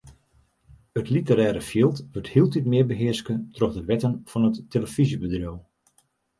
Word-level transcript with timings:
It 0.99 1.07
literêre 1.15 1.61
fjild 1.69 1.97
wurdt 2.11 2.31
hieltyd 2.33 2.65
mear 2.71 2.87
behearske 2.91 3.33
troch 3.55 3.75
de 3.75 3.81
wetten 3.89 4.15
fan 4.29 4.47
it 4.49 4.63
telefyzjebedriuw. 4.73 5.57